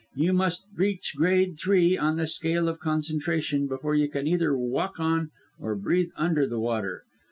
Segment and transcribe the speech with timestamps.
[0.15, 4.99] You must reach grade three in the scale of concentration, before you can either walk
[4.99, 7.03] on, or breathe under, the water.